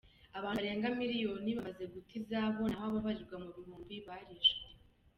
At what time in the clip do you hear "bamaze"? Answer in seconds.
1.57-1.83